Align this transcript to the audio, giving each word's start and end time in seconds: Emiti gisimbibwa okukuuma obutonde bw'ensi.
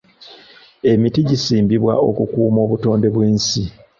Emiti 0.91 1.19
gisimbibwa 1.29 1.93
okukuuma 2.07 2.59
obutonde 2.65 3.07
bw'ensi. 3.13 3.63